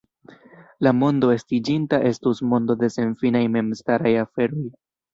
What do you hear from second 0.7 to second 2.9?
La mondo estiĝinta estus mondo